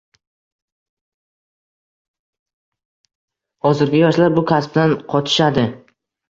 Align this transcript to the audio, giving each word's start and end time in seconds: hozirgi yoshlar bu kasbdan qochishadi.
hozirgi 3.67 4.01
yoshlar 4.01 4.33
bu 4.39 4.45
kasbdan 4.53 4.97
qochishadi. 5.15 5.69